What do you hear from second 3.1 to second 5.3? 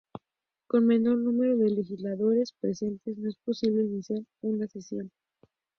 no es posible iniciar una sesión.